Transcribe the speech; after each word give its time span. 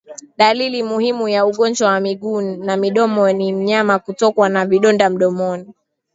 Dalili 0.37 0.83
muhimu 0.83 1.27
ya 1.29 1.45
ugonjwa 1.45 1.89
wa 1.91 1.99
miguu 1.99 2.41
na 2.41 2.77
midomo 2.77 3.31
ni 3.31 3.53
mnyama 3.53 3.99
kutokwa 3.99 4.49
na 4.49 4.65
vidonda 4.65 5.09
mdomoni 5.09 5.73